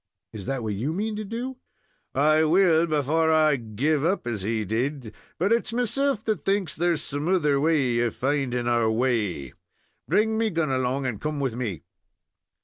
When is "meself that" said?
5.71-6.43